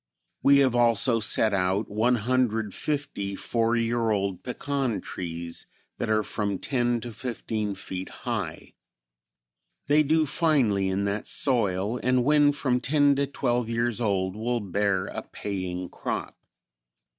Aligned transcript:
We 0.41 0.57
have 0.65 0.75
also 0.75 1.19
set 1.19 1.53
out 1.53 1.87
150 1.87 3.35
four 3.35 3.75
year 3.75 4.09
old 4.09 4.41
pecan 4.41 4.99
trees 4.99 5.67
that 5.99 6.09
are 6.09 6.23
from 6.23 6.57
10 6.57 7.01
to 7.01 7.11
15 7.11 7.75
feet 7.75 8.09
high. 8.25 8.73
They 9.85 10.01
do 10.01 10.25
finely 10.25 10.89
in 10.89 11.05
that 11.05 11.27
soil 11.27 11.99
and 12.01 12.23
when 12.23 12.51
from 12.51 12.79
ten 12.81 13.15
to 13.17 13.27
twelve 13.27 13.69
years 13.69 14.01
old 14.01 14.35
will 14.35 14.59
bear 14.59 15.05
a 15.05 15.21
paying 15.21 15.87
crop. 15.87 16.35